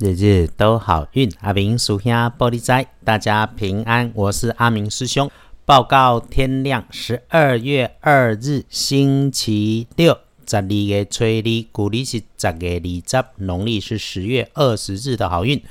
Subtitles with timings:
[0.00, 4.10] 日日都好运，阿明属下玻璃仔，大家平安。
[4.14, 5.30] 我是阿明师兄，
[5.64, 10.18] 报告天亮，十二月二日星期六，
[10.48, 15.62] 十二月初二，古历是十月二十，农历是十月二十日的好运。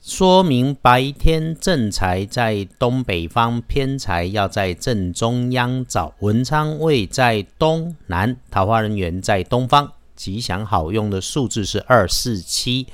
[0.00, 6.14] 说明白天正财在东北方，偏财要在正中央找。
[6.20, 9.92] 文昌位在东南，桃花人缘在东方。
[10.16, 12.86] 吉祥好用的数字是二四七。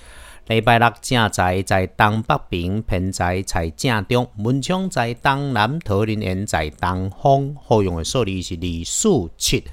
[0.47, 7.57] 礼拜六正在在东北边，偏在在正中，门窗在东南，桃林园在东方。
[7.65, 9.65] 好用的数字是李素七。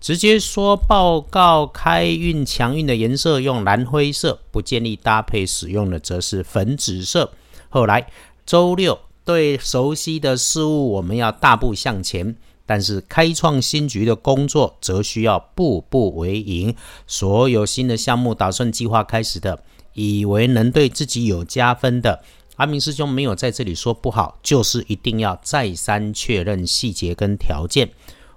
[0.00, 7.32] 直接说报告开运强运的颜色用蓝灰色，不建议搭配使用的则是粉紫色。
[7.68, 8.06] 后来
[8.46, 16.72] 周六对熟悉的事物我们要大步向前，但是开创新局的工作则需要步步为营。
[17.08, 19.64] 所有新的项目打算计划开始的。
[19.94, 22.22] 以为能对自己有加分的，
[22.56, 27.90] 阿明师兄没有在这里说不好，就是一定要再三确认细节跟条件。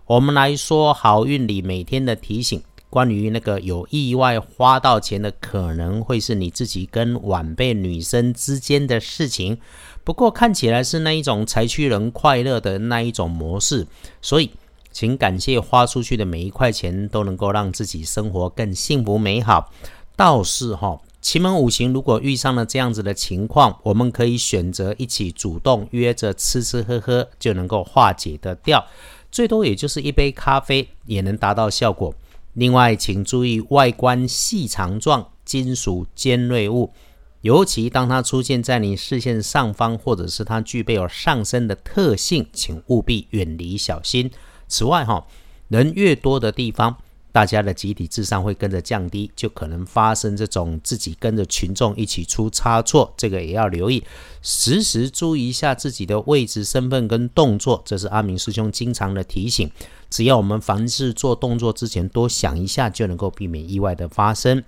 [0.06, 9.58] 我们来说好运里每天的提醒，关于那个有意外花到钱的，可能会是你自己跟晚辈女生之间的事情。
[10.04, 13.88] 不过看起来是那一种财驱人快乐的那一种模式，
[14.22, 14.52] 所以
[14.92, 19.72] 请感谢花出去的每一块钱都能够让自己生活更幸福美好。
[20.16, 21.00] 倒是哈。
[21.26, 28.86] 奇门五行如果遇上了这样子的情况，我们可以选择一起主动约着吃吃喝喝，就能够化解得掉。
[29.32, 32.14] 最多也就是一杯咖啡也能达到效果。
[32.54, 36.94] 另外，请注意外观细长状、金属尖锐物，
[37.42, 44.30] 尤其当它出现在你视线上方，或者是它具备有上升的特性，请务必远离小心。
[44.68, 45.26] 此外，哈，
[45.70, 46.98] 人越多的地方。
[47.36, 54.02] 大家的集体智商会跟着降低，就可能发生这种自己跟着群众一起出差错，这个也要留意，
[54.42, 59.70] 时时注意一下自己的位置、身份跟动作，这是阿明师兄经常的提醒。
[60.10, 64.64] 只要我们凡事做动作之前多想一下，就能够避免意外的发生。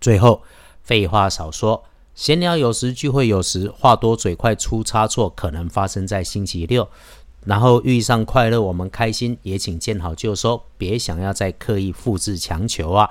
[0.00, 0.42] 最后，
[0.82, 1.84] 废话少说，
[2.16, 6.88] 闲聊有时，聚会有时，话多嘴快出差错，可能发生在星期六。
[7.44, 13.10] 然后遇上快乐，我们开心，也请见好就收，别想要再刻意复制强求啊！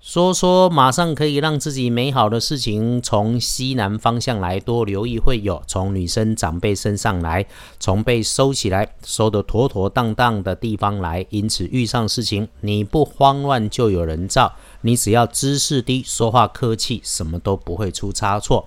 [0.00, 7.46] 说说马上可以让自己美好的事情，从西南方向来，多留意会有；从女生长辈身上来，
[7.80, 11.24] 从被收起来、收得妥妥当当的地方来。
[11.30, 18.66] 因此遇上事情，你不慌乱就有人照，你只要姿势低、说话客气，什么都不会出差错。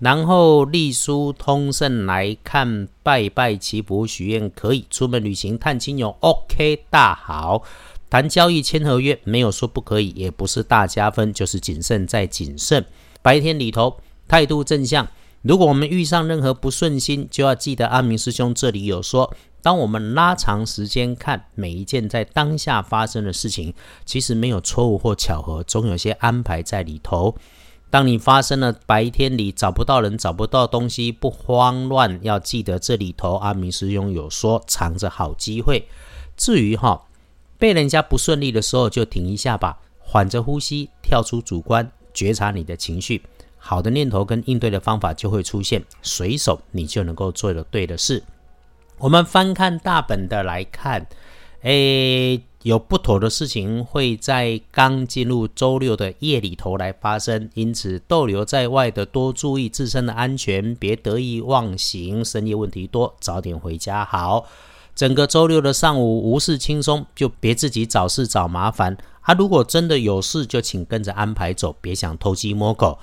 [0.00, 7.62] 然后隶书通胜来看拜拜祈福许愿可以，出门旅行探亲友 OK 大好，
[8.08, 12.84] 谈交易签合约没有说不可以，也不是大加分，就是谨慎再谨慎。
[13.20, 15.06] 白天里头态度正向，
[15.42, 23.74] 如果我们遇上任何不顺心，就要记得阿明师兄这里有说，当我们拉长时间看每一件在当下发生的事情，
[24.06, 27.36] 其实没有错误或巧合，总有些安排在里头。
[27.90, 35.88] 当你发生了白天里找不到人、找不到东西，不慌乱，要记得这里头阿明师兄有说藏着好机会。
[36.36, 37.02] 至于哈
[37.58, 43.22] 被人家不顺利的时候，就停一下吧，缓着呼吸，跳出主观，觉察你的情绪，
[43.58, 48.22] 好的念头跟应对的方法就会出现，随手你就能够做的对的事。
[48.98, 51.06] 我们翻看大本的来看，
[51.62, 52.42] 诶。
[52.62, 62.22] 有不妥的事情会在刚进入周六的夜里头来发生，因此逗留在外的多注意自身的安全，别得意忘形。
[62.22, 64.44] 深夜问题多，早点回家好。
[64.94, 68.94] 整个周六的上午无事轻松，就别自己找事找麻烦。
[69.22, 72.98] 啊，如果真的有事，就请跟着安排走，别想偷鸡摸狗。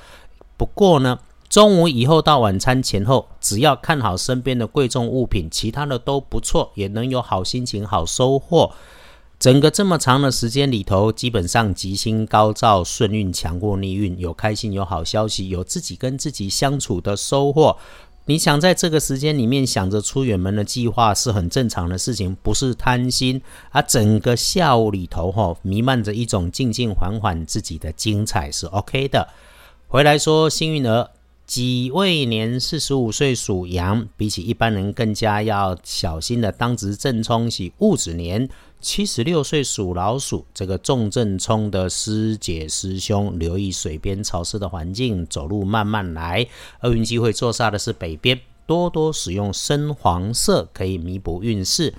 [0.55, 1.17] 不过呢，
[1.57, 8.71] 中午以后到晚餐前后，只要看好身边的贵重物品，其他的都不错，也能有好心情、好收获。
[9.39, 17.75] 整个这么长的时间里头，基本上吉星高照，顺运强过逆运，有开心，有好消息，有自己跟自己相处的收获。
[18.25, 23.41] 你想在这个时间里面想着出远门的计划，是很正常的事情，不是贪心。
[23.71, 29.27] 而整个下午里头，哈，弥漫着一种静静缓缓自己的精彩，是 OK 的。
[29.87, 31.09] 回来说幸运儿。
[31.47, 36.51] 己未年四十五岁属羊，比起一般人更加要小心的。
[36.51, 38.49] 当值正冲喜戊子年，
[38.81, 46.45] 七十六岁属老鼠，这个重正冲的师姐师兄，留意水边潮湿的环境，走路慢慢来。
[46.81, 51.93] 厄运机会坐煞的是北边，多多使用深黄色可以弥补运势。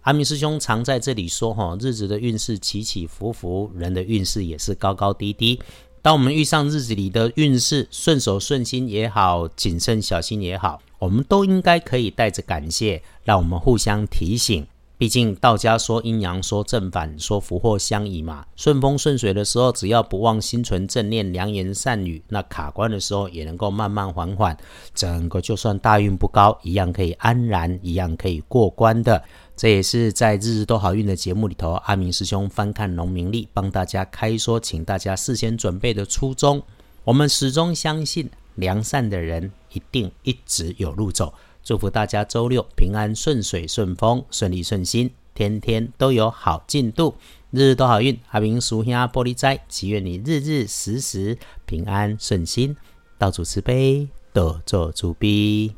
[0.00, 5.60] 阿明师兄常在这里说哈，日子的运势起起伏伏，人的运势也是高高低低。
[6.04, 14.66] 当我们遇上日子里的运势顺手顺心也好，谨慎小心也好，我们都应该可以带着感谢，让我们互相提醒。
[15.04, 18.46] 毕竟道家说阴阳，说正反，说福祸相依嘛。
[18.56, 24.56] 顺风顺水的时候，只要不忘心存正念、良言善语，那卡关的时候也能够慢慢缓缓。
[24.94, 29.22] 整个就算大运不高，一样可以安然，一样可以过关的。
[29.54, 36.62] 这也是在日日都好运的节目里头，阿明师兄翻看农民历，帮大家开说，请大家事先准备的初衷。
[37.04, 41.34] 我们始终相信，良善的人一定一直有路走。
[41.64, 47.14] 祝福大家周六平安顺水顺风顺利顺心，天天都有好进度，
[47.50, 48.20] 日日都好运。
[48.32, 52.76] 阿明叔兄玻璃斋，祈愿你日日时时平安顺心，
[53.16, 55.74] 道主慈悲，多做主逼。